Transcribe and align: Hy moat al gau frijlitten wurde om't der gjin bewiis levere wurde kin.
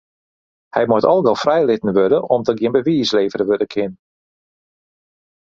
Hy 0.77 0.83
moat 0.91 1.05
al 1.11 1.21
gau 1.27 1.35
frijlitten 1.43 1.95
wurde 1.97 2.17
om't 2.33 2.47
der 2.47 2.57
gjin 2.59 2.75
bewiis 2.77 3.11
levere 3.17 3.45
wurde 3.49 3.67
kin. 3.73 3.91